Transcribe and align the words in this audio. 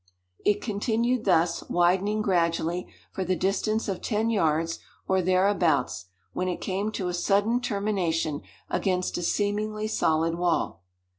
It 0.43 0.63
continued 0.63 1.25
thus, 1.25 1.61
widening 1.69 2.23
gradually, 2.23 2.87
for 3.11 3.23
the 3.23 3.35
distance 3.35 3.87
of 3.87 4.01
ten 4.01 4.31
yards, 4.31 4.79
or 5.07 5.21
thereabouts, 5.21 6.05
when 6.33 6.47
it 6.47 6.59
came 6.59 6.91
to 6.93 7.07
a 7.07 7.13
sudden 7.13 7.59
termination 7.61 8.41
against 8.67 9.19
a 9.19 9.21
seemingly 9.21 9.87
solid 9.87 10.33
wall. 10.33 10.81